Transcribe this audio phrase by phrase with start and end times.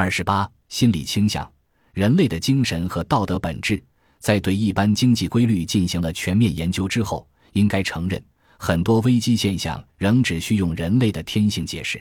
[0.00, 1.50] 二十八，心理倾向，
[1.92, 3.82] 人类的精神和道德本质。
[4.20, 8.24] 在对一般经济规律进行了全面研究之后，应该承认，
[8.58, 12.00] 很多危机现象仍只需用人类的天性解释。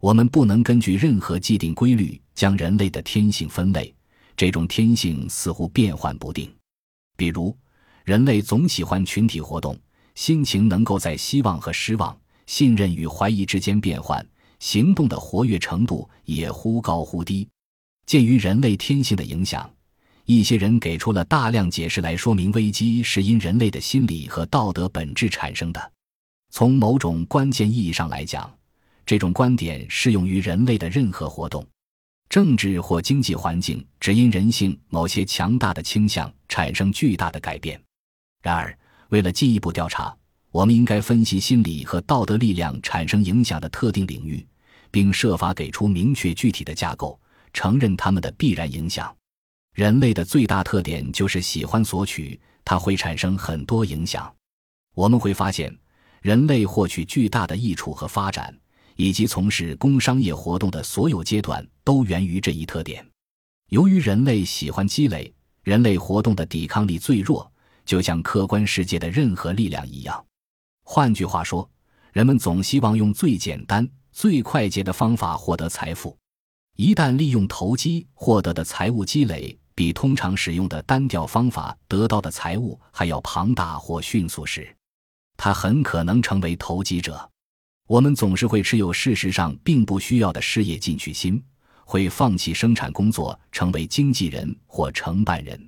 [0.00, 3.92] 我们不能根据任何既定规律将人类的天性分类，
[4.36, 6.48] 这种天性似乎变幻不定。
[7.16, 7.52] 比如，
[8.04, 9.76] 人类总喜欢群体活动，
[10.14, 12.16] 心情能够在希望和失望、
[12.46, 14.24] 信任与怀疑之间变换，
[14.64, 17.46] 行动的活跃程度也忽高忽低。
[18.06, 19.70] 鉴于人类天性的影响。
[20.24, 25.92] 一些人给出了大量解释来说明危机是因人类的心理和道德本质产生的。
[26.48, 28.50] 从某种关键意义上来讲，
[29.04, 31.62] 这种观点适用于人类的任何活动。
[32.30, 37.78] 政治或经济环境只因人性某些强大的倾向产生巨大的改变。
[38.40, 38.74] 然而，
[39.10, 40.16] 为了进一步调查，
[40.50, 44.44] 我们应该分析心理和道德力量产生影响的特定领域，
[44.94, 47.18] 并设法给出明确具体的架构，
[47.52, 49.12] 承认它们的必然影响。
[49.72, 54.32] 人类的最大特点就是喜欢索取，它会产生很多影响。
[54.94, 55.76] 我们会发现，
[56.22, 58.56] 人类获取巨大的益处和发展，
[58.94, 63.04] 以及从事工商业活动的所有阶段，都源于这一特点。
[63.70, 67.50] 由于人类喜欢积累，人类活动的抵抗力最弱，
[67.84, 70.24] 就像客观世界的任何力量一样。
[70.84, 71.68] 换句话说，
[72.12, 76.16] 人们总希望用最简单、最快捷的方法获得财富。
[76.76, 84.72] 一旦利用投机获得的财务积累，比通常使用的单调方法得到的财物还要庞大或迅速时，
[85.36, 87.28] 他很可能成为投机者。
[87.88, 91.42] 我们总是会持有事实上并不需要的事业进取心，
[91.84, 95.60] 会放弃生产工作，成为经纪人或承办人。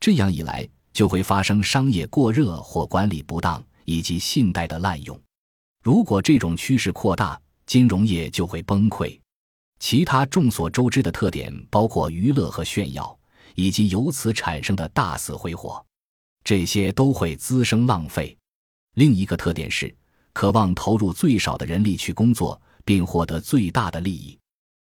[0.00, 5.20] 这样一来，就会发生商业过热或管理不当，以及信贷的滥用。
[5.82, 9.18] 如果这种趋势扩大，金融业就会崩溃。
[9.78, 13.18] 其他众所周知的特点包括娱乐和炫耀。
[13.56, 15.80] 以及由此产生的大肆挥霍，
[16.42, 18.36] 这些都会滋生浪费。
[18.94, 19.94] 另一个特点是，
[20.32, 24.36] 渴望投入最少的人力去工作，并获得最大的利益。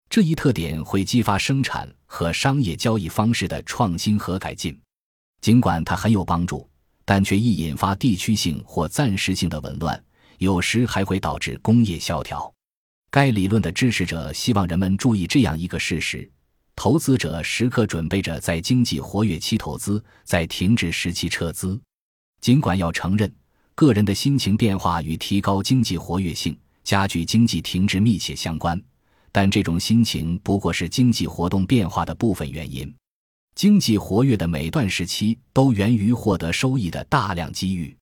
[0.10, 4.78] 这一特点会激发生产和商业交易方式的创新和改进。
[5.40, 6.70] 尽管它很有帮助，
[7.06, 10.04] 但却易引发地区性或暂时性的紊乱，
[10.40, 12.54] 有时还会导致工业萧条。
[13.10, 16.30] 该理论的支持者希望人们注意这样一个事实。
[16.76, 21.80] 投资者时刻准备着在经济活跃期投资，在停滞时期撤资。
[22.40, 23.34] 尽管要承认，
[23.74, 28.80] 个人的心情变化与提高经济活跃性、加剧经济停滞密切相关，
[29.32, 32.94] 但这种心情不过是经济活动变化的部分原因。
[33.56, 37.98] 经济活跃的每段时期都源于获得收益的大量机遇。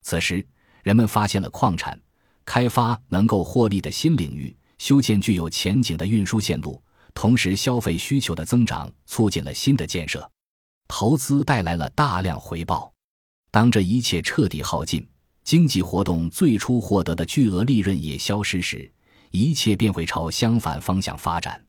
[0.00, 0.42] 此时，
[0.82, 2.00] 人们发现了矿产，
[2.44, 6.82] 开发能够获利的新领域，修建具有前景的运输线路。
[7.14, 10.28] 同时，消费需求的增长促进了新的建设，
[10.88, 12.92] 投资带来了大量回报。
[13.52, 15.06] 当这一切彻底耗尽，
[15.44, 18.92] 经济活动最初获得的巨额利润也消失时，
[19.30, 21.64] 一切便会朝相反方向发展，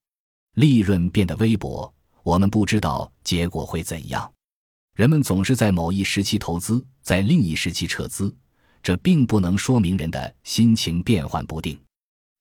[0.56, 1.94] 利润变得微薄。
[2.24, 4.34] 我们不知道结果会怎样。
[4.96, 8.36] 人们总是在某一时期投资，在另一时期撤资，
[8.85, 11.75] 这并不能说明人的心情变幻不定。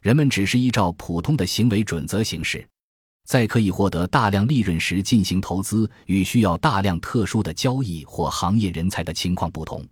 [0.03, 2.69] 人们只是依照普通的行为准则行事。
[3.27, 9.83] 在可以获得大量利润时进行投资，与需要大量特殊的交易或行业人才的情况不同。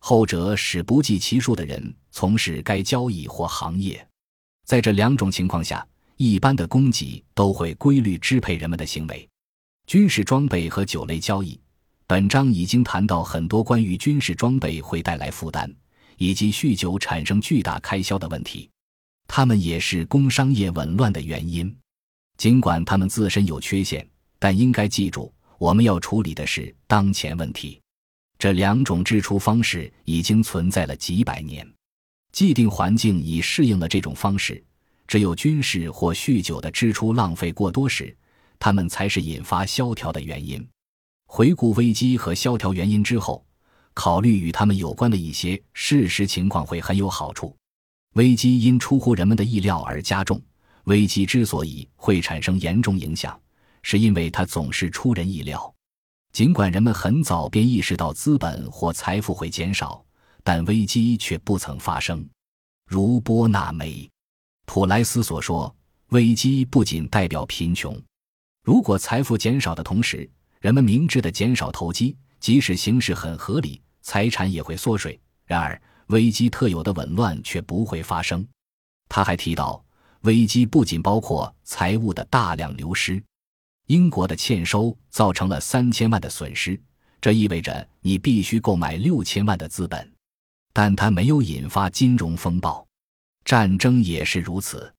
[0.00, 4.06] 后者使不计其数的人从事该交易或行业。
[4.66, 5.82] 在这两种情况下，
[6.18, 9.26] 一般的供给都会规律支配人们的行为。
[9.86, 11.58] 军事装备和酒类交易，
[12.06, 15.74] 本章已经谈到很多关于军事装备会带来负担，
[16.16, 18.68] 以及酗酒产生巨大开销的问题。
[19.28, 21.74] 它们也是工商业紊乱的原因。
[22.36, 24.06] 尽管他们自身有缺陷，
[24.38, 27.80] 但应该记住，我们要处理的是当前问题。
[28.38, 31.66] 这两种支出方式已经存在了几百年，
[32.32, 34.62] 既定环境已适应了这种方式。
[35.06, 38.14] 只有军事或酗酒的支出浪费过多时，
[38.58, 40.68] 他们才是引发萧条的原因。
[41.28, 43.45] 回顾危机和萧条原因之后，
[43.96, 47.56] 考虑与他们有关的一些事实情况会很有好处。
[48.14, 50.40] 危机因出乎人们的意料而加重。
[50.84, 53.40] 危机之所以会产生严重影响，
[53.82, 55.74] 是因为它总是出人意料。
[56.32, 60.04] 尽管人们很早便意识到资本或财富会减少，
[60.44, 62.24] 但危机却不曾发生。
[62.86, 64.08] 如波纳梅、
[64.66, 65.74] 普莱斯所说，
[66.10, 67.98] 危机不仅代表贫穷。
[68.62, 70.28] 如果财富减少的同时，
[70.60, 75.20] 人们明智的减少投机，即使形势很合理，财产也会缩水。
[75.44, 78.46] 然而，危机特有的紊乱却不会发生。
[79.08, 79.84] 他还提到。
[80.22, 83.22] 危机不仅包括财物的大量流失，
[83.86, 86.80] 英国的欠收造成了三千万的损失，
[87.20, 90.12] 这意味着你必须购买六千万的资本，
[90.72, 92.84] 但它没有引发金融风暴。
[93.44, 94.92] 战争也是如此，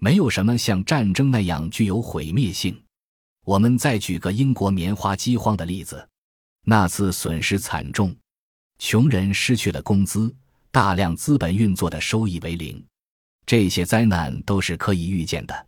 [0.00, 2.82] 没有什么像战争那样具有毁灭性。
[3.44, 6.08] 我们再举个英国棉花饥荒的例子，
[6.64, 8.12] 那次损失惨重，
[8.78, 10.34] 穷人失去了工资，
[10.70, 12.84] 大量资本运作的收益为零。
[13.46, 15.66] 这些灾难都是可以预见的，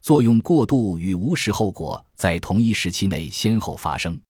[0.00, 4.20] 作用过度与无视后果在同一时期内先后发生。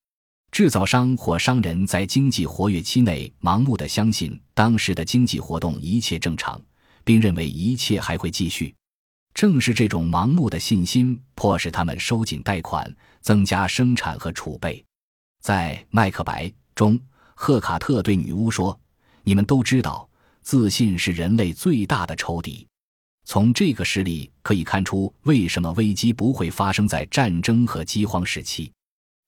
[0.50, 6.60] 制造商或商人在经济活跃期内盲目的相信当时的经济活动一切正常，
[7.04, 8.74] 并认为一切还会继续。
[9.32, 14.84] 正是这种盲目的信心，迫使他们收紧贷款，增加生产和储备。
[15.40, 17.00] 在《麦克白》中，
[17.34, 18.78] 赫卡特对女巫说
[19.24, 20.08] ：“你们都知道，
[20.42, 22.66] 自信是人类最大的仇敌。”
[23.24, 28.70] 从这个实例可以看出，为什么危机不会发生在战争和饥荒时期。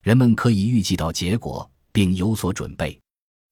[0.03, 2.99] 人们可以预计到结果，并有所准备。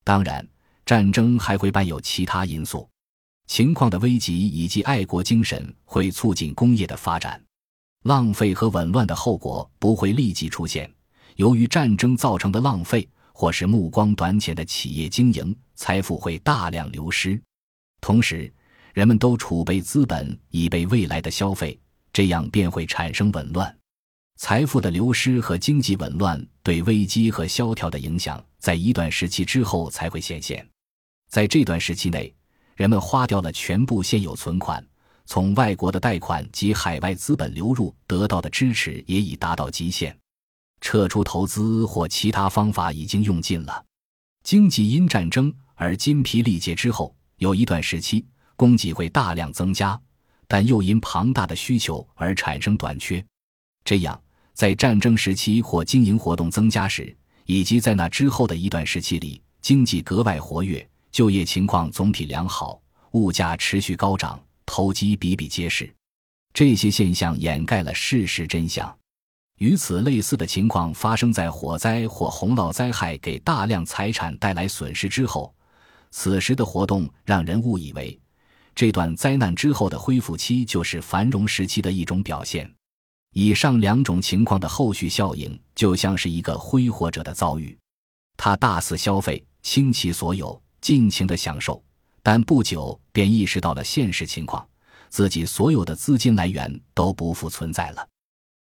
[0.03, 0.45] 当然，
[0.85, 2.87] 战争还会伴有其他因素。
[3.47, 7.41] 情况的危急以及爱国精神会促进工业的发展，
[8.03, 10.93] 浪费和紊乱的后果不会立即出现。
[11.37, 17.39] 由于战争造成的浪费，或是目光短浅的企业经营，财富会大量流失。
[17.99, 18.51] 同时，
[18.93, 21.77] 人们都储备资本以备未来的消费，
[22.13, 23.75] 这样便会产生紊乱。
[24.37, 30.67] 财富的流失和经济紊乱对危机和萧条的影响，在一段时期之后才会显现。
[31.29, 32.33] 在这段时期内，
[32.75, 34.85] 人们花掉了全部现有存款，
[35.25, 40.15] 从外国的贷款及海外资本流入得到的支持也已达到极限，
[40.83, 43.83] 撤出投资或其他方法已经用尽了。
[44.43, 48.23] 经济因战争而筋疲力竭之后，有一段时期。
[48.55, 49.99] 供给会大量增加，
[50.47, 53.21] 但又因庞大的需求而产生短缺。
[53.83, 54.21] 这样，
[54.53, 57.13] 在战争时期或经营活动增加时，
[57.45, 62.79] 以及在那之后的一段时期里，经济格外活跃，就业情况总体良好，
[63.13, 65.91] 物价持续高涨，投机比比皆是。
[66.53, 68.95] 这些现象掩盖了事实真相。
[69.63, 75.55] 与此类似的情况发生在火灾或洪涝灾害给大量财产带来损失之后，
[76.11, 78.19] 此时的活动让人误以为。
[78.75, 82.69] 这段灾难之后的恢复期就是繁荣时期的一种表现。
[83.31, 87.77] 以上两种情况的后续效应就像是一个挥霍者的遭遇，
[88.35, 91.81] 他大肆消费，倾其所有，尽情的享受，
[92.21, 94.67] 但不久便意识到了现实情况，
[95.07, 98.05] 自己所有的资金来源都不复存在了。